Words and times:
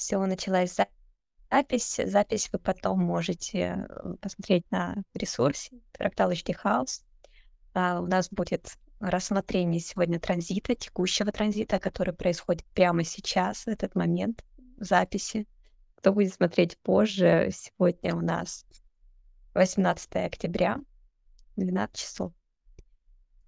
все, 0.00 0.18
началась 0.24 0.76
запись. 1.50 2.00
Запись 2.06 2.48
вы 2.52 2.58
потом 2.58 3.00
можете 3.00 3.86
э, 3.86 4.14
посмотреть 4.22 4.64
на 4.70 4.96
ресурсе 5.12 5.76
HD 5.98 6.56
House. 6.64 7.02
А, 7.74 8.00
у 8.00 8.06
нас 8.06 8.30
будет 8.30 8.78
рассмотрение 8.98 9.78
сегодня 9.78 10.18
транзита, 10.18 10.74
текущего 10.74 11.30
транзита, 11.30 11.78
который 11.78 12.14
происходит 12.14 12.64
прямо 12.72 13.04
сейчас, 13.04 13.64
в 13.64 13.68
этот 13.68 13.94
момент 13.94 14.42
записи. 14.78 15.46
Кто 15.96 16.14
будет 16.14 16.32
смотреть 16.32 16.78
позже, 16.78 17.50
сегодня 17.52 18.16
у 18.16 18.22
нас 18.22 18.64
18 19.52 20.16
октября, 20.16 20.80
12 21.56 21.94
часов. 21.94 22.32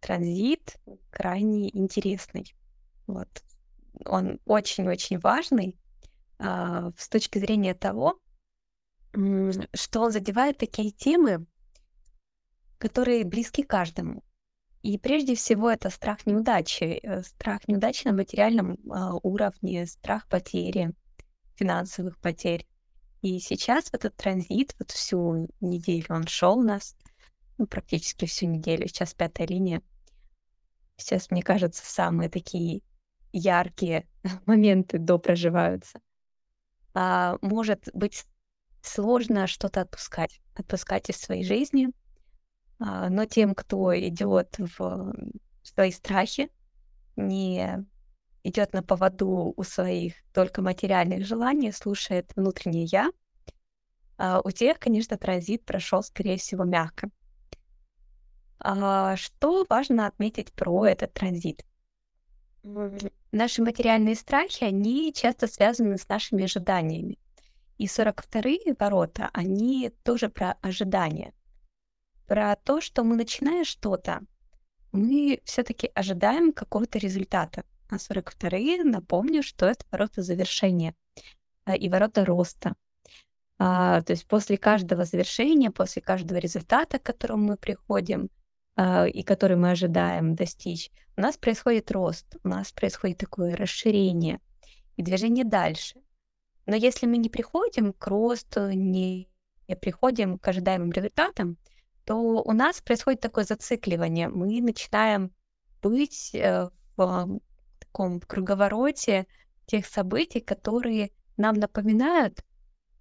Транзит 0.01 0.77
крайне 1.11 1.75
интересный. 1.75 2.55
Вот. 3.07 3.43
Он 4.05 4.39
очень-очень 4.45 5.19
важный 5.19 5.79
с 6.43 7.09
точки 7.09 7.39
зрения 7.39 7.75
того, 7.75 8.19
что 9.13 10.01
он 10.01 10.11
задевает 10.11 10.59
такие 10.59 10.91
темы, 10.91 11.47
которые 12.79 13.25
близки 13.25 13.63
каждому. 13.63 14.25
И 14.83 14.99
прежде 14.99 15.37
всего 15.37 15.71
это 15.71 15.91
страх 15.91 16.27
неудачи, 16.27 16.99
э, 17.03 17.23
страх 17.23 17.69
неудачи 17.69 18.07
на 18.07 18.13
материальном 18.13 18.79
а, 18.91 19.15
уровне, 19.23 19.87
страх 19.87 20.27
потери, 20.27 20.93
финансовых 21.55 22.19
потерь. 22.19 22.67
И 23.21 23.39
сейчас 23.39 23.89
этот 23.93 24.17
транзит, 24.17 24.75
вот 24.81 24.91
всю 24.91 25.49
неделю 25.61 26.07
он 26.09 26.27
шел 26.27 26.59
у 26.59 26.63
нас, 26.63 26.97
ну, 27.59 27.69
практически 27.69 28.25
всю 28.25 28.47
неделю, 28.47 28.89
сейчас 28.89 29.15
пятая 29.15 29.47
линия. 29.47 29.83
Сейчас, 30.97 31.31
мне 31.31 31.43
кажется, 31.43 31.85
самые 31.87 32.29
такие 32.29 32.83
яркие 33.33 34.09
моменты 34.47 34.99
до 34.99 35.19
проживаются. 35.19 36.01
А, 36.95 37.39
может 37.41 37.89
быть 37.95 38.25
сложно 38.83 39.47
что-то 39.47 39.83
отпускать, 39.83 40.41
отпускать 40.55 41.09
из 41.09 41.17
своей 41.17 41.45
жизни, 41.45 41.89
а, 42.79 43.09
но 43.09 43.25
тем, 43.25 43.55
кто 43.55 43.99
идет 43.99 44.57
в 44.59 45.15
свои 45.63 45.93
страхи, 45.93 46.51
не 47.17 47.87
идет 48.45 48.73
на 48.73 48.83
поводу 48.83 49.55
у 49.57 49.63
своих 49.63 50.15
только 50.33 50.63
материальных 50.63 51.25
желаний, 51.25 51.73
слушает 51.73 52.33
внутреннее 52.35 52.85
я, 52.85 53.11
а 54.19 54.41
у 54.45 54.51
тех, 54.51 54.79
конечно, 54.79 55.17
транзит 55.17 55.65
прошел, 55.65 56.03
скорее 56.03 56.37
всего, 56.37 56.65
мягко. 56.65 57.11
А 58.59 59.17
что 59.17 59.67
важно 59.69 60.07
отметить 60.07 60.53
про 60.53 60.87
этот 60.87 61.13
транзит? 61.13 61.65
Наши 63.35 63.63
материальные 63.63 64.15
страхи, 64.15 64.63
они 64.63 65.11
часто 65.15 65.47
связаны 65.47 65.97
с 65.97 66.07
нашими 66.07 66.45
ожиданиями. 66.45 67.19
И 67.79 67.87
42-е 67.87 68.77
ворота, 68.79 69.31
они 69.33 69.91
тоже 70.05 70.29
про 70.29 70.53
ожидания. 70.61 71.33
Про 72.27 72.57
то, 72.57 72.83
что 72.83 73.05
мы 73.05 73.17
начиная 73.17 73.65
что-то, 73.65 74.21
мы 74.93 75.41
все-таки 75.45 75.91
ожидаем 75.95 76.53
какого-то 76.53 76.99
результата. 76.99 77.65
А 77.89 77.97
42-е, 77.97 78.85
напомню, 78.85 79.43
что 79.43 79.65
это 79.65 79.87
ворота 79.91 80.21
завершения 80.21 80.95
а, 81.65 81.75
и 81.75 81.89
ворота 81.89 82.27
роста. 82.27 82.75
А, 83.59 84.03
то 84.03 84.13
есть 84.13 84.27
после 84.27 84.59
каждого 84.59 85.07
завершения, 85.07 85.71
после 85.71 86.03
каждого 86.03 86.37
результата, 86.37 86.99
к 86.99 87.03
которому 87.03 87.49
мы 87.49 87.57
приходим 87.57 88.29
а, 88.77 89.07
и 89.07 89.23
который 89.23 89.57
мы 89.57 89.71
ожидаем 89.71 90.35
достичь, 90.35 90.91
у 91.17 91.21
нас 91.21 91.37
происходит 91.37 91.91
рост, 91.91 92.37
у 92.43 92.49
нас 92.49 92.73
происходит 92.73 93.19
такое 93.19 93.57
расширение 93.57 94.41
и 94.97 95.03
движение 95.03 95.45
дальше. 95.45 96.01
Но 96.67 96.77
если 96.77 97.07
мы 97.07 97.19
не 97.19 97.29
приходим 97.29 97.93
к 97.93 98.07
росту, 98.07 98.71
не, 98.71 99.29
приходим 99.81 100.39
к 100.39 100.49
ожидаемым 100.49 100.93
результатам, 100.93 101.59
то 102.05 102.43
у 102.43 102.53
нас 102.53 102.81
происходит 102.81 103.21
такое 103.21 103.45
зацикливание. 103.45 104.29
Мы 104.29 104.61
начинаем 104.61 105.33
быть 105.83 106.35
э, 106.35 106.69
в 106.97 107.41
таком 107.79 108.21
круговороте 108.21 109.27
тех 109.67 109.87
событий, 109.87 110.41
которые 110.41 111.11
нам 111.37 111.57
напоминают 111.57 112.45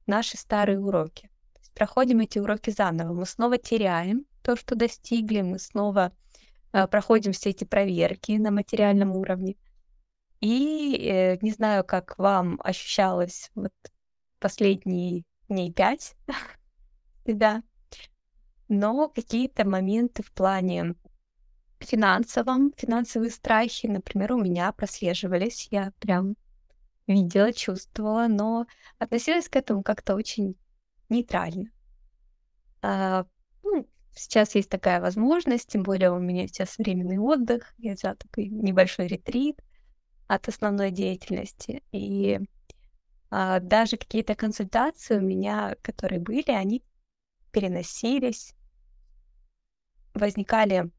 наши 0.06 0.38
старые 0.38 0.80
уроки. 0.80 1.30
Проходим 1.74 2.20
эти 2.20 2.40
уроки 2.40 2.70
заново, 2.70 3.14
мы 3.14 3.26
снова 3.26 3.58
теряем 3.58 4.26
то, 4.42 4.56
что 4.56 4.76
достигли, 4.76 5.42
мы 5.42 5.60
снова 5.60 6.12
э, 6.74 6.88
проходим 6.88 7.32
все 7.32 7.52
эти 7.52 7.64
проверки 7.64 8.34
на 8.34 8.52
материальном 8.52 9.12
уровне. 9.16 9.56
И 10.40 10.96
э, 10.96 11.38
не 11.42 11.52
знаю, 11.52 11.84
как 11.84 12.18
вам 12.18 12.60
ощущалось 12.64 13.52
вот 13.56 13.74
последние 14.40 15.24
дней 15.48 15.72
пять, 15.72 16.16
да, 17.26 17.64
но 18.68 19.10
какие-то 19.10 19.68
моменты 19.68 20.24
в 20.24 20.32
плане 20.32 20.96
финансовом, 21.80 22.74
финансовые 22.78 23.30
страхи, 23.30 23.88
например, 23.88 24.34
у 24.34 24.42
меня 24.42 24.72
прослеживались. 24.72 25.68
Я 25.72 25.92
прям 26.00 26.36
видела, 27.08 27.52
чувствовала, 27.54 28.28
но 28.28 28.66
относилась 28.98 29.50
к 29.50 29.56
этому 29.56 29.84
как-то 29.84 30.16
очень 30.16 30.56
нейтрально. 31.10 31.70
А, 32.82 33.26
ну, 33.64 33.88
сейчас 34.14 34.56
есть 34.56 34.70
такая 34.70 35.02
возможность, 35.02 35.70
тем 35.70 35.84
более 35.84 36.12
у 36.12 36.20
меня 36.20 36.48
сейчас 36.48 36.78
временный 36.78 37.18
отдых, 37.18 37.74
я 37.78 37.94
взяла 37.94 38.16
такой 38.16 38.48
небольшой 38.48 39.08
ретрит 39.08 39.60
от 40.28 40.48
основной 40.48 40.92
деятельности. 40.92 41.84
И 41.92 42.40
а, 43.30 43.60
даже 43.60 43.98
какие-то 43.98 44.36
консультации 44.36 45.18
у 45.18 45.22
меня, 45.22 45.76
которые 45.82 46.20
были, 46.20 46.52
они 46.52 46.84
переносились, 47.52 48.56
возникали 50.14 50.92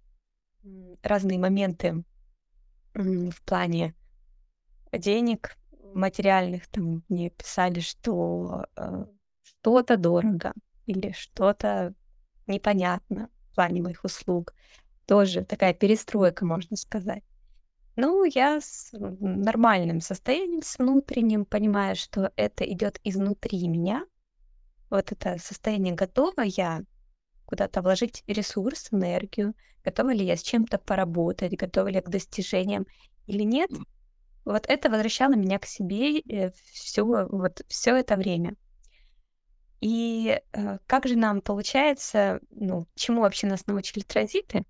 разные 1.02 1.38
моменты 1.38 2.04
в 2.94 3.42
плане 3.44 3.94
денег, 4.92 5.56
материальных. 5.94 6.68
Там 6.68 7.02
мне 7.08 7.30
писали, 7.30 7.80
что 7.80 8.66
э, 8.76 9.04
что-то 9.42 9.96
дорого 9.96 10.52
или 10.86 11.12
что-то 11.12 11.94
непонятно 12.52 13.28
в 13.50 13.54
плане 13.54 13.82
моих 13.82 14.04
услуг. 14.04 14.54
Тоже 15.06 15.44
такая 15.44 15.74
перестройка, 15.74 16.44
можно 16.44 16.76
сказать. 16.76 17.24
Ну, 17.96 18.24
я 18.24 18.60
с 18.60 18.90
нормальным 18.92 20.00
состоянием, 20.00 20.62
с 20.62 20.78
внутренним, 20.78 21.44
понимая, 21.44 21.94
что 21.94 22.32
это 22.36 22.64
идет 22.64 22.98
изнутри 23.04 23.68
меня. 23.68 24.06
Вот 24.88 25.12
это 25.12 25.36
состояние 25.38 25.94
готова 25.94 26.42
я 26.42 26.82
куда-то 27.44 27.82
вложить 27.82 28.24
ресурс, 28.26 28.88
энергию, 28.92 29.54
готова 29.84 30.14
ли 30.14 30.24
я 30.24 30.36
с 30.36 30.42
чем-то 30.42 30.78
поработать, 30.78 31.54
готова 31.54 31.88
ли 31.88 31.96
я 31.96 32.02
к 32.02 32.08
достижениям 32.08 32.86
или 33.26 33.42
нет. 33.42 33.70
Вот 34.44 34.64
это 34.68 34.88
возвращало 34.88 35.34
меня 35.34 35.58
к 35.58 35.66
себе 35.66 36.20
э, 36.20 36.50
все, 36.72 37.04
вот, 37.04 37.62
все 37.68 37.96
это 37.96 38.16
время. 38.16 38.56
И 39.82 40.40
э, 40.52 40.78
как 40.86 41.08
же 41.08 41.16
нам 41.16 41.40
получается, 41.40 42.40
ну, 42.50 42.86
чему 42.94 43.22
вообще 43.22 43.48
нас 43.48 43.66
научили 43.66 44.04
транзиты? 44.04 44.64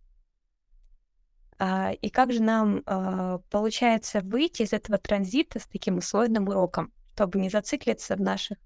А, 1.59 1.93
и 1.93 2.09
как 2.09 2.33
же 2.33 2.43
нам 2.43 2.83
а, 2.87 3.39
получается 3.51 4.23
выйти 4.23 4.63
из 4.63 4.73
этого 4.73 4.97
транзита 4.97 5.59
с 5.61 5.67
таким 5.67 5.99
условным 5.99 6.49
уроком, 6.49 6.95
чтобы 7.15 7.41
не 7.41 7.51
зациклиться 7.51 8.17
в 8.17 8.23
наших 8.23 8.57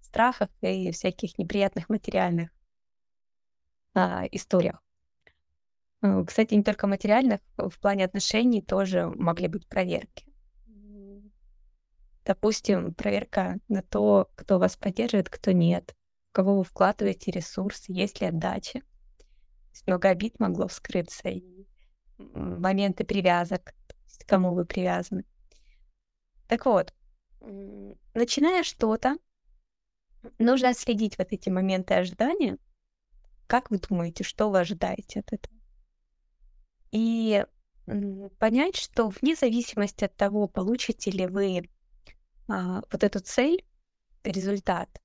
страхах 0.00 0.50
и 0.60 0.90
всяких 0.90 1.38
неприятных 1.38 1.88
материальных 1.88 2.50
а, 3.94 4.24
историях. 4.32 4.82
Э, 6.02 6.24
кстати, 6.26 6.54
не 6.54 6.64
только 6.64 6.88
материальных, 6.88 7.38
в 7.56 7.78
плане 7.78 8.04
отношений 8.04 8.60
тоже 8.60 9.06
могли 9.06 9.46
быть 9.46 9.68
проверки. 9.68 10.26
Допустим, 12.24 12.92
проверка 12.92 13.60
на 13.68 13.82
то, 13.82 14.28
кто 14.34 14.58
вас 14.58 14.76
поддерживает, 14.76 15.28
кто 15.28 15.52
нет, 15.52 15.96
кого 16.32 16.58
вы 16.58 16.64
вкладываете 16.64 17.30
ресурсы, 17.30 17.92
есть 17.92 18.20
ли 18.20 18.26
отдача. 18.26 18.82
Много 19.86 20.08
обид 20.08 20.38
могло 20.38 20.68
вскрыться, 20.68 21.28
и 21.28 21.66
моменты 22.18 23.04
привязок, 23.04 23.74
к 24.18 24.26
кому 24.26 24.54
вы 24.54 24.64
привязаны. 24.64 25.24
Так 26.48 26.66
вот, 26.66 26.92
начиная 28.14 28.62
что-то, 28.62 29.16
нужно 30.38 30.70
отследить 30.70 31.18
вот 31.18 31.28
эти 31.32 31.48
моменты 31.48 31.94
ожидания, 31.94 32.58
как 33.46 33.70
вы 33.70 33.78
думаете, 33.78 34.24
что 34.24 34.50
вы 34.50 34.60
ожидаете 34.60 35.20
от 35.20 35.32
этого? 35.32 35.54
И 36.90 37.44
понять, 38.38 38.76
что 38.76 39.08
вне 39.08 39.34
зависимости 39.34 40.04
от 40.04 40.16
того, 40.16 40.46
получите 40.46 41.10
ли 41.10 41.26
вы 41.26 41.68
а, 42.48 42.82
вот 42.90 43.02
эту 43.02 43.20
цель, 43.20 43.64
результат, 44.24 45.01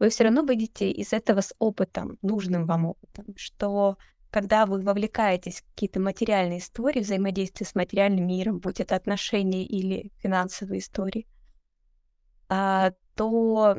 вы 0.00 0.08
все 0.08 0.24
равно 0.24 0.42
выйдете 0.42 0.90
из 0.90 1.12
этого 1.12 1.42
с 1.42 1.54
опытом, 1.58 2.18
нужным 2.22 2.66
вам 2.66 2.86
опытом, 2.86 3.26
что 3.36 3.98
когда 4.30 4.64
вы 4.64 4.80
вовлекаетесь 4.80 5.60
в 5.60 5.64
какие-то 5.70 6.00
материальные 6.00 6.60
истории, 6.60 7.00
взаимодействие 7.00 7.66
с 7.68 7.74
материальным 7.74 8.26
миром, 8.26 8.58
будь 8.60 8.80
это 8.80 8.96
отношения 8.96 9.64
или 9.64 10.10
финансовые 10.18 10.80
истории, 10.80 11.26
а, 12.48 12.92
то 13.14 13.76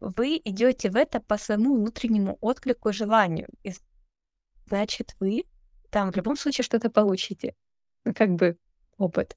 вы 0.00 0.40
идете 0.44 0.90
в 0.90 0.96
это 0.96 1.20
по 1.20 1.36
своему 1.36 1.76
внутреннему 1.76 2.38
отклику 2.40 2.90
и 2.90 2.92
желанию. 2.92 3.48
И 3.64 3.72
значит, 4.66 5.16
вы 5.18 5.44
там 5.90 6.12
в 6.12 6.16
любом 6.16 6.36
случае 6.36 6.64
что-то 6.64 6.90
получите. 6.90 7.54
Ну, 8.04 8.14
как 8.14 8.30
бы 8.30 8.58
опыт. 8.96 9.36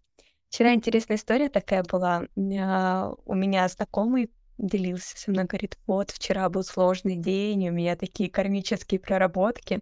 Вчера 0.50 0.74
интересная 0.74 1.18
история 1.18 1.50
такая 1.50 1.84
была. 1.84 2.24
Меня, 2.36 3.12
у 3.26 3.34
меня 3.34 3.68
знакомый 3.68 4.32
делился 4.58 5.18
со 5.18 5.32
мной, 5.32 5.46
говорит, 5.46 5.78
вот, 5.86 6.12
вчера 6.12 6.50
был 6.50 6.64
сложный 6.64 7.16
день, 7.16 7.70
у 7.70 7.72
меня 7.72 7.96
такие 7.96 8.30
кармические 8.30 9.00
проработки. 9.00 9.82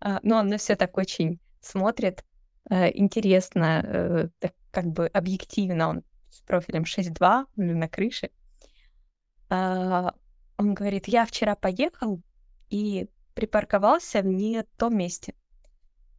А, 0.00 0.20
но 0.22 0.38
он 0.38 0.48
на 0.48 0.58
все 0.58 0.76
так 0.76 0.96
очень 0.96 1.40
смотрит, 1.60 2.24
э, 2.70 2.90
интересно, 2.96 4.30
э, 4.42 4.48
как 4.70 4.86
бы 4.86 5.06
объективно, 5.06 5.88
он 5.88 6.02
с 6.30 6.40
профилем 6.42 6.84
6.2 6.84 7.46
на 7.56 7.88
крыше. 7.88 8.30
А, 9.48 10.14
он 10.58 10.74
говорит, 10.74 11.08
я 11.08 11.24
вчера 11.24 11.54
поехал 11.54 12.20
и 12.68 13.08
припарковался 13.34 14.22
в 14.22 14.26
не 14.26 14.62
том 14.76 14.96
месте. 14.96 15.34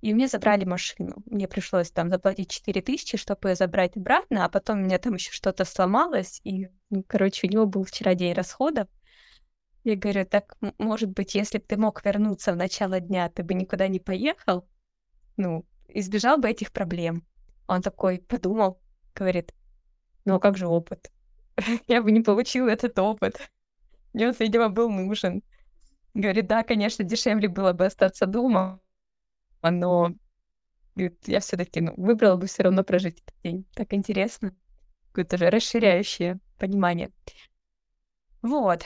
И 0.02 0.14
мне 0.14 0.28
забрали 0.28 0.64
машину. 0.64 1.16
Мне 1.26 1.48
пришлось 1.48 1.90
там 1.90 2.10
заплатить 2.10 2.52
4 2.52 2.82
тысячи, 2.82 3.18
чтобы 3.18 3.50
ее 3.50 3.56
забрать 3.56 3.98
обратно, 3.98 4.46
а 4.46 4.50
потом 4.50 4.80
у 4.80 4.84
меня 4.84 5.00
там 5.00 5.16
еще 5.16 5.32
что-то 5.32 5.66
сломалось, 5.66 6.40
и, 6.44 6.70
короче, 7.08 7.48
у 7.48 7.50
него 7.50 7.66
был 7.66 7.84
вчера 7.84 8.14
день 8.14 8.34
расходов. 8.34 8.88
Я 9.84 9.96
говорю, 9.96 10.26
так, 10.26 10.56
может 10.78 11.10
быть, 11.10 11.34
если 11.34 11.58
бы 11.58 11.64
ты 11.66 11.78
мог 11.78 12.06
вернуться 12.06 12.54
в 12.54 12.58
начало 12.58 13.00
дня, 13.00 13.30
ты 13.30 13.44
бы 13.44 13.54
никуда 13.54 13.88
не 13.88 14.00
поехал, 14.00 14.68
ну, 15.38 15.66
избежал 15.88 16.38
бы 16.38 16.50
этих 16.50 16.72
проблем. 16.72 17.26
Он 17.68 17.82
такой 17.82 18.20
подумал, 18.20 18.80
говорит, 19.16 19.54
ну 20.26 20.36
а 20.36 20.40
как 20.40 20.58
же 20.58 20.68
опыт? 20.68 21.12
Я 21.88 22.02
бы 22.02 22.12
не 22.12 22.22
получил 22.22 22.68
этот 22.68 23.00
опыт. 23.00 23.40
Мне 24.14 24.28
он, 24.28 24.36
видимо, 24.38 24.70
был 24.70 24.90
нужен. 24.90 25.42
Говорит, 26.14 26.48
да, 26.48 26.64
конечно, 26.64 27.04
дешевле 27.04 27.48
было 27.48 27.74
бы 27.74 27.86
остаться 27.86 28.26
дома, 28.26 28.80
но 29.62 30.14
говорит, 30.96 31.28
я 31.28 31.40
все-таки 31.40 31.82
ну, 31.82 31.94
выбрала 31.96 32.36
бы 32.36 32.48
все 32.48 32.64
равно 32.64 32.84
прожить 32.84 33.22
этот 33.22 33.36
день. 33.44 33.66
Так 33.74 33.94
интересно. 33.94 34.56
Какое-то 35.10 35.38
же 35.38 35.50
расширяющее 35.50 36.40
понимание. 36.58 37.12
Вот. 38.42 38.84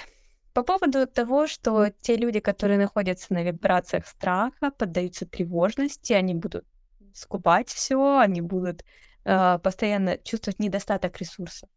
По 0.54 0.64
поводу 0.64 1.08
того, 1.08 1.48
что 1.48 1.90
те 1.90 2.18
люди, 2.18 2.40
которые 2.40 2.78
находятся 2.78 3.34
на 3.34 3.44
вибрациях 3.44 4.06
страха, 4.06 4.72
поддаются 4.72 5.26
тревожности, 5.26 6.14
они 6.14 6.34
будут 6.36 6.66
скупать 7.14 7.70
все, 7.70 8.20
они 8.20 8.42
будут 8.42 8.84
э, 9.24 9.60
постоянно 9.60 10.18
чувствовать 10.18 10.60
недостаток 10.60 11.18
ресурсов, 11.20 11.70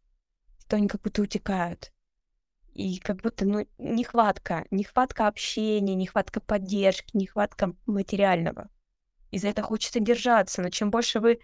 что 0.58 0.76
они 0.76 0.88
как 0.88 1.02
будто 1.02 1.22
утекают. 1.22 1.92
И 2.72 2.98
как 2.98 3.22
будто, 3.22 3.44
ну, 3.44 3.66
нехватка, 3.78 4.66
нехватка 4.72 5.28
общения, 5.28 5.94
нехватка 5.94 6.40
поддержки, 6.40 7.16
нехватка 7.16 7.72
материального. 7.86 8.68
И 9.34 9.38
за 9.38 9.48
это 9.48 9.62
хочется 9.62 9.98
держаться, 9.98 10.62
но 10.62 10.70
чем 10.70 10.92
больше 10.92 11.18
вы 11.18 11.40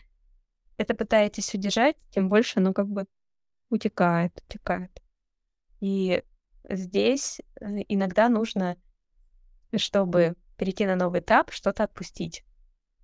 это 0.77 0.95
пытаетесь 0.95 1.53
удержать, 1.55 1.97
тем 2.11 2.29
больше 2.29 2.61
оно 2.61 2.73
как 2.73 2.87
бы 2.87 3.07
утекает, 3.69 4.33
утекает. 4.47 5.03
И 5.81 6.23
здесь 6.69 7.41
э, 7.61 7.67
иногда 7.89 8.29
нужно, 8.29 8.77
чтобы 9.77 10.37
перейти 10.57 10.87
на 10.87 10.95
новый 10.95 11.19
этап, 11.19 11.51
что-то 11.51 11.83
отпустить. 11.83 12.45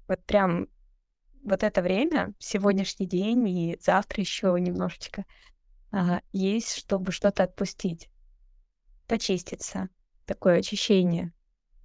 Вот 0.07 0.25
прям 0.25 0.69
вот 1.43 1.65
это 1.65 1.83
время, 1.83 2.33
сегодняшний 2.39 3.09
день 3.09 3.49
и 3.49 3.77
завтра 3.81 4.21
еще 4.21 4.55
немножечко, 4.57 5.25
а, 5.91 6.21
есть, 6.31 6.77
чтобы 6.77 7.11
что-то 7.11 7.43
отпустить 7.43 8.09
почиститься. 9.09 9.89
Такое 10.27 10.61
очищение. 10.61 11.33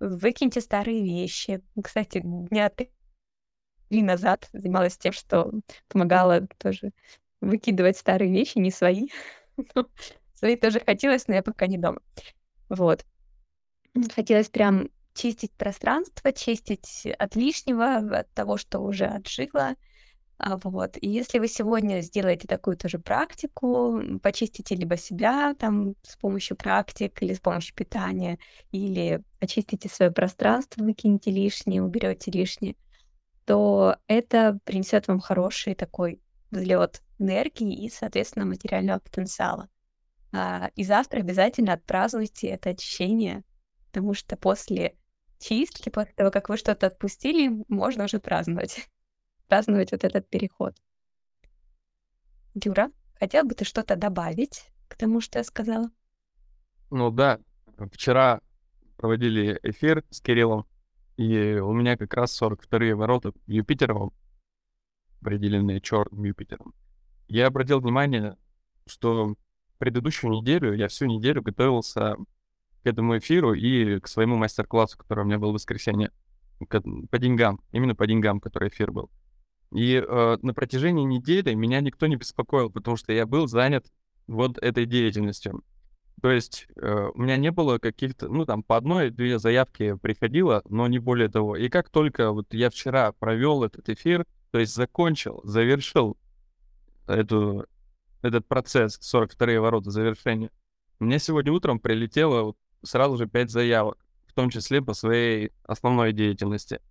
Выкиньте 0.02 0.62
старые 0.62 1.04
вещи. 1.04 1.62
Кстати, 1.82 2.22
дня 2.24 2.70
три 2.70 2.90
назад 3.92 4.50
занималась 4.52 4.98
тем, 4.98 5.14
что 5.14 5.52
помогала 5.90 6.48
тоже 6.58 6.92
выкидывать 7.40 7.98
старые 7.98 8.32
вещи, 8.32 8.58
не 8.58 8.72
свои. 8.72 9.10
свои 10.34 10.56
тоже 10.56 10.80
хотелось, 10.80 11.28
но 11.28 11.36
я 11.36 11.44
пока 11.44 11.68
не 11.68 11.78
дома. 11.78 12.02
Вот. 12.68 13.06
Хотелось 14.16 14.50
прям 14.50 14.90
чистить 15.14 15.52
пространство, 15.52 16.32
чистить 16.32 17.06
от 17.20 17.36
лишнего, 17.36 17.98
от 17.98 18.34
того, 18.34 18.58
что 18.58 18.80
уже 18.80 19.06
отжило, 19.06 19.76
вот. 20.44 20.98
И 21.00 21.08
если 21.08 21.38
вы 21.38 21.48
сегодня 21.48 22.02
сделаете 22.02 22.48
такую 22.48 22.76
тоже 22.76 22.98
практику, 22.98 24.02
почистите 24.24 24.76
либо 24.76 24.98
себя 24.98 25.54
там 25.54 25.96
с 26.02 26.18
помощью 26.18 26.58
практик 26.58 27.22
или 27.22 27.34
с 27.34 27.40
помощью 27.40 27.76
питания, 27.76 28.40
или 28.72 29.22
очистите 29.40 29.88
свое 29.88 30.12
пространство, 30.12 30.84
выкинете 30.84 31.30
лишнее, 31.30 31.84
уберете 31.84 32.32
лишнее, 32.32 32.76
то 33.46 33.98
это 34.08 34.60
принесет 34.64 35.08
вам 35.08 35.20
хороший 35.20 35.76
такой 35.76 36.22
взлет 36.50 37.02
энергии 37.20 37.86
и, 37.86 37.90
соответственно, 37.90 38.46
материального 38.46 39.00
потенциала. 39.00 39.70
А, 40.34 40.72
и 40.76 40.84
завтра 40.84 41.20
обязательно 41.20 41.74
отпразднуйте 41.74 42.48
это 42.48 42.72
очищение, 42.72 43.44
потому 43.88 44.14
что 44.14 44.38
после 44.38 44.96
чистки, 45.40 45.90
после 45.90 46.14
того, 46.14 46.32
как 46.32 46.50
вы 46.50 46.58
что-то 46.58 46.88
отпустили, 46.88 47.64
можно 47.68 48.06
уже 48.06 48.20
праздновать 48.20 48.88
праздновать 49.52 49.92
вот 49.92 50.06
этот 50.06 50.30
переход. 50.30 50.74
Юра, 52.54 52.90
хотел 53.20 53.44
бы 53.44 53.54
ты 53.54 53.66
что-то 53.66 53.98
добавить 53.98 54.72
к 54.88 54.96
тому, 54.96 55.20
что 55.20 55.40
я 55.40 55.44
сказала? 55.44 55.92
Ну 56.90 57.12
да, 57.12 57.38
вчера 57.92 58.40
проводили 58.96 59.60
эфир 59.62 60.06
с 60.10 60.22
Кириллом, 60.22 60.66
и 61.18 61.56
у 61.56 61.74
меня 61.74 61.98
как 61.98 62.14
раз 62.14 62.42
42-е 62.42 62.96
ворота 62.96 63.34
Юпитером, 63.46 64.14
определенные 65.20 65.82
черным 65.82 66.24
Юпитером. 66.24 66.74
Я 67.28 67.48
обратил 67.48 67.82
внимание, 67.82 68.38
что 68.86 69.36
предыдущую 69.80 70.32
неделю, 70.32 70.74
я 70.76 70.88
всю 70.88 71.08
неделю 71.08 71.42
готовился 71.42 72.16
к 72.84 72.88
этому 72.88 73.18
эфиру 73.18 73.54
и 73.54 74.00
к 74.00 74.08
своему 74.08 74.38
мастер-классу, 74.38 74.98
который 74.98 75.26
у 75.26 75.28
меня 75.28 75.40
был 75.40 75.50
в 75.52 75.56
воскресенье, 75.56 76.14
по 76.70 77.20
деньгам, 77.20 77.60
именно 77.74 77.96
по 77.96 78.08
деньгам, 78.08 78.40
который 78.40 78.70
эфир 78.70 78.94
был. 78.94 79.12
И 79.72 79.96
э, 79.96 80.38
на 80.42 80.54
протяжении 80.54 81.04
недели 81.04 81.54
меня 81.54 81.80
никто 81.80 82.08
не 82.08 82.18
беспокоил, 82.18 82.70
потому 82.70 82.98
что 82.98 83.14
я 83.14 83.26
был 83.26 83.48
занят 83.48 83.86
вот 84.28 84.58
этой 84.58 84.86
деятельностью. 84.86 85.64
То 86.22 86.30
есть 86.30 86.68
э, 86.76 87.10
у 87.14 87.20
меня 87.20 87.38
не 87.38 87.52
было 87.52 87.80
каких-то, 87.80 88.28
ну 88.28 88.46
там 88.46 88.64
по 88.64 88.78
одной-две 88.78 89.40
заявки 89.40 89.96
приходило, 89.96 90.62
но 90.70 90.88
не 90.88 91.00
более 91.00 91.30
того. 91.30 91.56
И 91.56 91.70
как 91.70 91.90
только 91.90 92.32
вот 92.32 92.54
я 92.54 92.70
вчера 92.70 93.12
провел 93.14 93.64
этот 93.64 93.90
эфир, 93.90 94.26
то 94.52 94.60
есть 94.60 94.76
закончил, 94.76 95.42
завершил 95.44 96.18
эту, 97.08 97.66
этот 98.22 98.46
процесс, 98.48 99.00
42-е 99.00 99.60
ворота 99.60 99.90
завершения, 99.90 100.52
мне 101.00 101.18
сегодня 101.18 101.52
утром 101.52 101.80
прилетело 101.80 102.54
сразу 102.84 103.18
же 103.18 103.26
5 103.26 103.50
заявок, 103.50 103.98
в 104.28 104.34
том 104.34 104.50
числе 104.50 104.82
по 104.82 104.94
своей 104.94 105.52
основной 105.64 106.14
деятельности. 106.14 106.82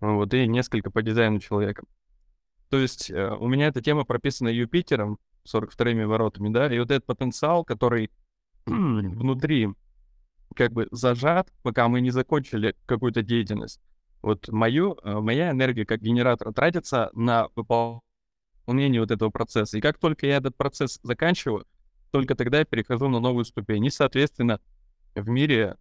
Вот, 0.00 0.32
и 0.34 0.46
несколько 0.46 0.90
по 0.90 1.02
дизайну 1.02 1.38
человека. 1.38 1.84
То 2.70 2.78
есть 2.78 3.10
э, 3.10 3.30
у 3.38 3.48
меня 3.48 3.68
эта 3.68 3.80
тема 3.80 4.04
прописана 4.04 4.48
Юпитером, 4.48 5.18
42-ми 5.46 6.04
воротами, 6.04 6.50
да, 6.50 6.72
и 6.72 6.78
вот 6.78 6.90
этот 6.90 7.06
потенциал, 7.06 7.64
который 7.64 8.10
внутри 8.66 9.68
как 10.54 10.72
бы 10.72 10.88
зажат, 10.90 11.52
пока 11.62 11.88
мы 11.88 12.00
не 12.00 12.10
закончили 12.10 12.74
какую-то 12.86 13.22
деятельность. 13.22 13.80
Вот 14.22 14.48
мою, 14.48 14.98
э, 15.02 15.20
моя 15.20 15.50
энергия 15.50 15.86
как 15.86 16.00
генератор 16.00 16.52
тратится 16.52 17.10
на 17.14 17.48
выполнение 17.54 19.00
вот 19.00 19.10
этого 19.10 19.30
процесса. 19.30 19.78
И 19.78 19.80
как 19.80 19.98
только 19.98 20.26
я 20.26 20.36
этот 20.36 20.56
процесс 20.56 20.98
заканчиваю, 21.02 21.66
только 22.10 22.34
тогда 22.34 22.58
я 22.58 22.64
перехожу 22.64 23.08
на 23.08 23.20
новую 23.20 23.44
ступень. 23.44 23.84
И, 23.84 23.90
соответственно, 23.90 24.60
в 25.14 25.28
мире 25.28 25.76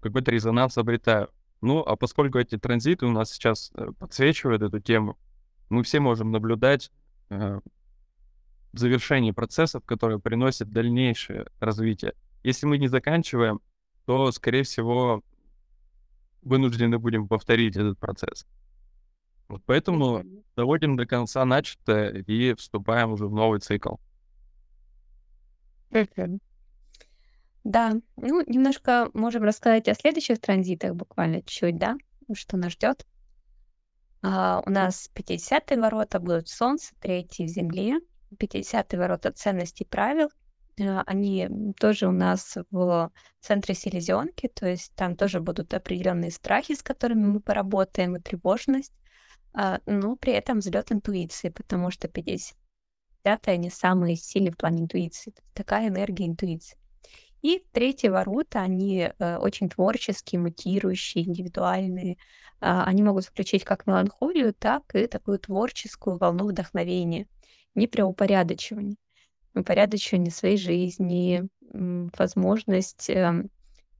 какой-то 0.00 0.30
резонанс 0.30 0.76
обретаю. 0.78 1.30
Ну, 1.60 1.80
а 1.80 1.96
поскольку 1.96 2.38
эти 2.38 2.56
транзиты 2.56 3.06
у 3.06 3.12
нас 3.12 3.32
сейчас 3.32 3.70
э, 3.74 3.90
подсвечивают 3.98 4.62
эту 4.62 4.80
тему, 4.80 5.18
мы 5.70 5.82
все 5.82 6.00
можем 6.00 6.30
наблюдать 6.30 6.90
э, 7.30 7.60
завершение 8.72 9.32
процессов, 9.32 9.84
которые 9.84 10.18
приносят 10.18 10.70
дальнейшее 10.70 11.46
развитие. 11.60 12.14
Если 12.42 12.66
мы 12.66 12.78
не 12.78 12.88
заканчиваем, 12.88 13.60
то, 14.04 14.30
скорее 14.32 14.64
всего, 14.64 15.22
вынуждены 16.42 16.98
будем 16.98 17.28
повторить 17.28 17.76
этот 17.76 17.98
процесс. 17.98 18.46
Вот 19.48 19.62
поэтому 19.66 20.24
доводим 20.56 20.96
до 20.96 21.06
конца 21.06 21.44
начатое 21.44 22.22
и 22.22 22.54
вступаем 22.54 23.12
уже 23.12 23.26
в 23.26 23.32
новый 23.32 23.60
цикл. 23.60 23.96
Да, 27.64 27.94
ну, 28.16 28.42
немножко 28.46 29.10
можем 29.12 29.42
рассказать 29.42 29.88
о 29.88 29.94
следующих 29.94 30.40
транзитах 30.40 30.94
буквально 30.94 31.42
чуть-чуть, 31.42 31.78
да, 31.78 31.96
что 32.32 32.56
нас 32.56 32.72
ждет. 32.72 33.06
А, 34.22 34.62
у 34.66 34.70
нас 34.70 35.10
50-е 35.14 35.80
ворота 35.80 36.20
будут 36.20 36.48
Солнце, 36.48 36.94
третьи 37.00 37.44
в 37.44 37.48
Земле. 37.48 38.00
50-е 38.38 38.98
ворота 38.98 39.32
ценностей 39.32 39.84
правил. 39.84 40.28
э, 40.78 41.02
они 41.06 41.48
тоже 41.78 42.06
у 42.06 42.12
нас 42.12 42.56
в 42.70 43.10
центре 43.40 43.74
селезенки, 43.74 44.48
то 44.48 44.66
есть 44.66 44.92
там 44.94 45.16
тоже 45.16 45.40
будут 45.40 45.74
определенные 45.74 46.30
страхи, 46.30 46.74
с 46.74 46.82
которыми 46.82 47.26
мы 47.26 47.40
поработаем, 47.40 48.16
и 48.16 48.20
тревожность, 48.20 48.92
а, 49.52 49.80
но 49.86 50.16
при 50.16 50.32
этом 50.32 50.60
взлет 50.60 50.92
интуиции, 50.92 51.48
потому 51.50 51.90
что 51.90 52.08
50 52.08 52.56
они 53.48 53.70
самые 53.70 54.16
сильные 54.16 54.52
в 54.52 54.56
плане 54.56 54.82
интуиции. 54.84 55.34
Такая 55.54 55.88
энергия 55.88 56.26
интуиции. 56.26 56.79
И 57.42 57.64
третьи 57.72 58.08
ворота, 58.08 58.60
они 58.60 59.08
э, 59.18 59.36
очень 59.38 59.68
творческие, 59.68 60.40
мутирующие, 60.40 61.24
индивидуальные. 61.24 62.18
А, 62.60 62.84
они 62.84 63.02
могут 63.02 63.24
включить 63.24 63.64
как 63.64 63.86
меланхолию, 63.86 64.52
так 64.52 64.94
и 64.94 65.06
такую 65.06 65.38
творческую 65.38 66.18
волну 66.18 66.48
вдохновения, 66.48 67.26
не. 67.74 68.96
Упорядочивание 69.54 70.30
своей 70.30 70.58
жизни, 70.58 71.48
возможность 71.72 73.08
э, 73.08 73.44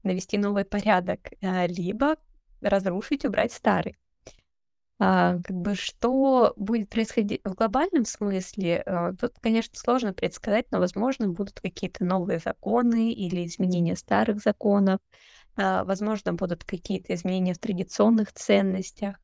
навести 0.03 0.37
новый 0.37 0.65
порядок, 0.65 1.31
э, 1.41 1.67
либо 1.67 2.15
разрушить, 2.61 3.25
убрать 3.25 3.53
старый. 3.53 3.97
А, 5.03 5.37
как 5.43 5.57
бы 5.57 5.73
что 5.75 6.53
будет 6.57 6.89
происходить 6.89 7.41
в 7.43 7.55
глобальном 7.55 8.05
смысле, 8.05 8.83
а, 8.85 9.13
тут, 9.13 9.33
конечно, 9.41 9.75
сложно 9.77 10.13
предсказать, 10.13 10.67
но, 10.71 10.77
возможно, 10.79 11.27
будут 11.29 11.59
какие-то 11.59 12.05
новые 12.05 12.37
законы 12.39 13.11
или 13.11 13.45
изменения 13.47 13.95
старых 13.95 14.39
законов, 14.41 14.99
а, 15.57 15.85
возможно, 15.85 16.33
будут 16.33 16.65
какие-то 16.65 17.13
изменения 17.15 17.53
в 17.55 17.59
традиционных 17.59 18.33
ценностях. 18.33 19.17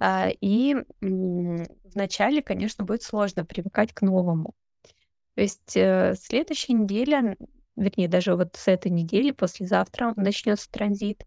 А, 0.00 0.30
и 0.40 0.76
м, 1.02 1.64
вначале, 1.84 2.42
конечно, 2.42 2.84
будет 2.84 3.02
сложно 3.02 3.44
привыкать 3.44 3.92
к 3.94 4.02
новому. 4.02 4.54
То 5.36 5.42
есть 5.42 5.76
э, 5.76 6.14
следующая 6.20 6.74
неделя, 6.74 7.36
вернее, 7.76 8.08
даже 8.08 8.36
вот 8.36 8.56
с 8.56 8.68
этой 8.68 8.90
недели, 8.90 9.30
послезавтра 9.32 10.14
начнется 10.16 10.70
транзит. 10.70 11.24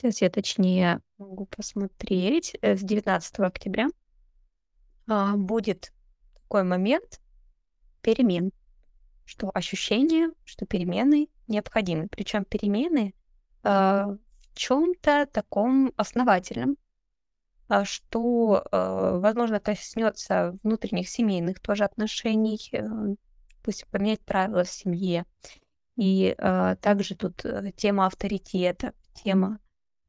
Сейчас 0.00 0.22
я 0.22 0.30
точнее 0.30 1.02
могу 1.18 1.44
посмотреть. 1.44 2.56
Э, 2.62 2.74
с 2.74 2.80
19 2.80 3.40
октября 3.40 3.88
а, 5.06 5.36
будет 5.36 5.92
такой 6.32 6.62
момент 6.62 7.20
перемен, 8.00 8.50
что 9.26 9.50
ощущение, 9.52 10.30
что 10.44 10.64
перемены 10.64 11.28
необходимы. 11.48 12.08
Причем 12.08 12.46
перемены 12.46 13.12
а, 13.62 14.06
в 14.06 14.54
чем-то 14.54 15.26
таком 15.30 15.92
основательном, 15.96 16.78
а, 17.68 17.84
что, 17.84 18.64
а, 18.72 19.18
возможно, 19.18 19.60
коснется 19.60 20.58
внутренних 20.62 21.10
семейных 21.10 21.60
тоже 21.60 21.84
отношений, 21.84 22.70
э, 22.72 22.88
пусть 23.62 23.86
поменять 23.88 24.20
правила 24.20 24.64
в 24.64 24.70
семье. 24.70 25.26
И 25.96 26.34
а, 26.38 26.76
также 26.76 27.16
тут 27.16 27.44
э, 27.44 27.72
тема 27.76 28.06
авторитета, 28.06 28.94
тема 29.12 29.58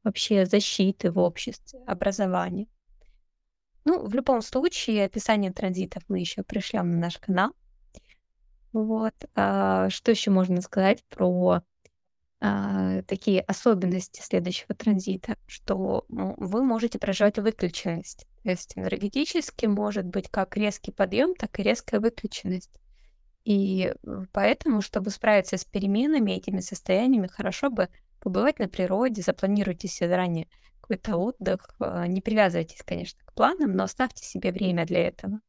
вообще 0.04 0.46
защиты 0.46 1.10
в 1.10 1.18
обществе, 1.18 1.80
образования. 1.86 2.66
Ну, 3.84 4.06
в 4.06 4.14
любом 4.14 4.42
случае, 4.42 5.04
описание 5.04 5.52
транзитов 5.52 6.02
мы 6.08 6.20
еще 6.20 6.42
пришлем 6.42 6.90
на 6.90 6.98
наш 6.98 7.18
канал. 7.18 7.52
Вот. 8.72 9.14
А, 9.34 9.90
что 9.90 10.10
еще 10.10 10.30
можно 10.30 10.60
сказать 10.60 11.04
про 11.08 11.62
а, 12.40 13.02
такие 13.02 13.40
особенности 13.42 14.20
следующего 14.20 14.74
транзита, 14.74 15.36
что 15.46 16.04
ну, 16.08 16.34
вы 16.38 16.64
можете 16.64 16.98
проживать 16.98 17.38
выключенность. 17.38 18.26
То 18.42 18.50
есть 18.50 18.72
энергетически 18.76 19.66
может 19.66 20.06
быть 20.06 20.28
как 20.28 20.56
резкий 20.56 20.92
подъем, 20.92 21.34
так 21.34 21.58
и 21.58 21.62
резкая 21.62 22.00
выключенность. 22.00 22.70
И 23.44 23.92
поэтому, 24.32 24.80
чтобы 24.80 25.10
справиться 25.10 25.56
с 25.56 25.64
переменами, 25.64 26.32
этими 26.32 26.60
состояниями, 26.60 27.26
хорошо 27.26 27.70
бы 27.70 27.88
побывать 28.22 28.58
на 28.58 28.68
природе, 28.68 29.22
запланируйте 29.22 29.88
себе 29.88 30.08
заранее 30.08 30.48
какой-то 30.80 31.16
отдых. 31.16 31.74
А, 31.80 32.06
не 32.06 32.20
привязывайтесь, 32.20 32.82
конечно, 32.84 33.20
к 33.24 33.34
планам, 33.34 33.72
но 33.72 33.84
оставьте 33.84 34.24
себе 34.24 34.52
время 34.52 34.86
для 34.86 35.08
этого. 35.08 35.40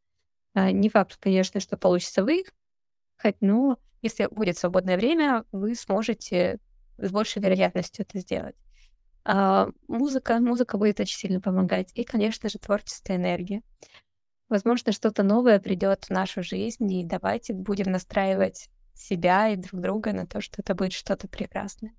А, 0.54 0.72
не 0.72 0.90
факт, 0.90 1.18
конечно, 1.18 1.60
что 1.60 1.78
получится 1.78 2.24
выехать, 2.24 3.38
но 3.42 3.78
если 4.02 4.28
будет 4.28 4.58
свободное 4.58 4.98
время, 4.98 5.46
вы 5.52 5.76
сможете 5.76 6.60
с 6.98 7.12
большей 7.12 7.42
вероятностью 7.42 8.06
это 8.08 8.20
сделать. 8.20 8.56
А, 9.26 9.70
музыка, 9.88 10.40
музыка 10.40 10.78
будет 10.78 11.00
очень 11.00 11.18
сильно 11.18 11.42
помогать. 11.42 11.92
И, 11.96 12.04
конечно 12.04 12.50
же, 12.50 12.60
творческая 12.60 13.18
энергия. 13.18 13.62
Возможно, 14.50 14.92
что-то 14.92 15.24
новое 15.24 15.60
придет 15.60 16.06
в 16.06 16.10
нашу 16.10 16.44
жизнь, 16.44 16.92
и 16.92 17.06
давайте 17.06 17.54
будем 17.54 17.92
настраивать 17.92 18.70
себя 18.94 19.50
и 19.50 19.56
друг 19.56 19.82
друга 19.82 20.14
на 20.14 20.28
то, 20.28 20.42
что 20.42 20.62
это 20.62 20.76
будет 20.76 20.94
что-то 20.94 21.28
прекрасное. 21.28 21.94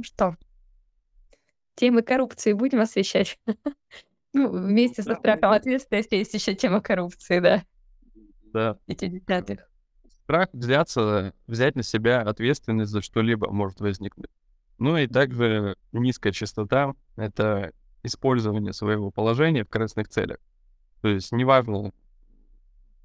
Ну 0.00 0.04
что, 0.04 0.34
темы 1.74 2.00
коррупции 2.00 2.54
будем 2.54 2.80
освещать? 2.80 3.38
Ну, 4.32 4.48
вместе 4.48 5.02
со 5.02 5.16
страхом 5.16 5.50
ответственности 5.50 6.14
есть 6.14 6.32
еще 6.32 6.54
тема 6.54 6.80
коррупции, 6.80 7.40
да. 7.40 7.64
Да. 8.52 8.78
Пятидесятых. 8.86 9.68
Страх 10.22 10.48
взяться, 10.52 11.34
взять 11.48 11.74
на 11.74 11.82
себя 11.82 12.22
ответственность 12.22 12.92
за 12.92 13.02
что-либо 13.02 13.50
может 13.50 13.80
возникнуть. 13.80 14.30
Ну 14.78 14.96
и 14.96 15.08
также 15.08 15.76
низкая 15.90 16.32
частота— 16.32 16.94
это 17.16 17.72
использование 18.04 18.72
своего 18.72 19.10
положения 19.10 19.64
в 19.64 19.68
корыстных 19.68 20.08
целях. 20.08 20.38
То 21.02 21.08
есть 21.08 21.32
неважно, 21.32 21.92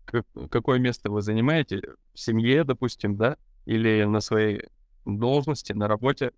как, 0.06 0.28
какое 0.52 0.78
место 0.78 1.10
вы 1.10 1.24
занимаете, 1.24 1.82
в 2.14 2.20
семье, 2.20 2.64
допустим, 2.64 3.18
да, 3.18 3.38
или 3.66 4.04
на 4.04 4.22
своей 4.22 4.70
должности, 5.06 5.74
на 5.74 5.88
работе, 5.88 6.32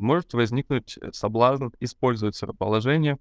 может 0.00 0.32
возникнуть 0.34 0.98
э, 0.98 1.12
соблазн 1.12 1.68
использовать 1.78 2.34
свое 2.34 2.54
положение 2.54 3.18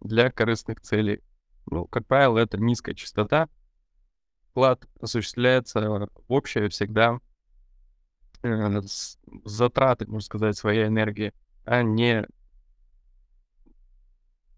для 0.00 0.30
корыстных 0.30 0.80
целей. 0.80 1.22
Ну, 1.66 1.86
как 1.86 2.06
правило, 2.06 2.38
это 2.38 2.58
низкая 2.58 2.94
частота. 2.94 3.48
Вклад 4.50 4.86
осуществляется 5.00 6.08
общее 6.28 6.68
всегда 6.68 7.20
э, 8.42 8.82
с 8.82 9.18
затраты, 9.44 10.06
можно 10.06 10.20
сказать, 10.20 10.56
своей 10.56 10.86
энергии, 10.86 11.32
а 11.64 11.82
не 11.82 12.26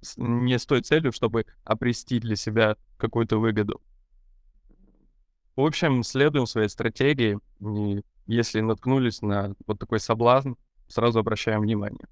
с, 0.01 0.17
не 0.17 0.59
с 0.59 0.67
той 0.67 0.83
целью, 0.83 1.13
чтобы 1.13 1.47
обрести 1.65 2.19
для 2.21 2.37
себя 2.37 2.77
какую-то 2.97 3.39
выгоду. 3.39 3.81
В 5.57 5.61
общем, 5.61 6.03
следуем 6.03 6.47
своей 6.47 6.69
стратегии, 6.69 7.39
и 7.61 8.03
если 8.27 8.61
наткнулись 8.61 9.23
на 9.23 9.55
вот 9.67 9.79
такой 9.79 10.01
соблазн, 10.01 10.55
сразу 10.89 11.19
обращаем 11.19 11.61
внимание. 11.61 12.07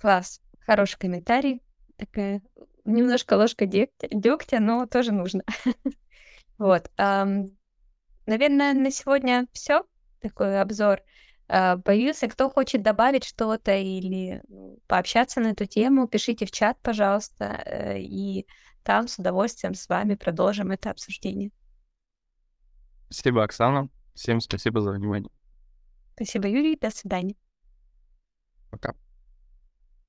Класс. 0.00 0.40
Хороший 0.60 0.98
комментарий. 0.98 1.62
Такая 1.96 2.42
немножко 2.84 3.34
ложка 3.34 3.66
дегтя, 3.66 4.08
дегтя 4.10 4.60
но 4.60 4.86
тоже 4.86 5.12
нужно. 5.12 5.42
вот. 6.58 6.90
наверное, 6.96 8.74
на 8.74 8.90
сегодня 8.90 9.46
все. 9.52 9.84
Такой 10.20 10.60
обзор 10.60 11.00
а, 11.48 11.76
появился. 11.78 12.28
Кто 12.28 12.50
хочет 12.50 12.82
добавить 12.82 13.24
что-то 13.24 13.76
или 13.76 14.42
ну, 14.48 14.78
пообщаться 14.86 15.40
на 15.40 15.48
эту 15.48 15.66
тему, 15.66 16.08
пишите 16.08 16.46
в 16.46 16.50
чат, 16.50 16.78
пожалуйста, 16.82 17.62
э, 17.64 18.00
и 18.00 18.46
там 18.82 19.08
с 19.08 19.18
удовольствием 19.18 19.74
с 19.74 19.88
вами 19.88 20.14
продолжим 20.14 20.70
это 20.70 20.90
обсуждение. 20.90 21.50
Спасибо, 23.08 23.44
Оксана. 23.44 23.88
Всем 24.14 24.40
спасибо 24.40 24.80
за 24.80 24.92
внимание. 24.92 25.30
Спасибо, 26.16 26.48
Юрий. 26.48 26.76
До 26.76 26.90
свидания. 26.90 27.36
Пока. 28.70 28.94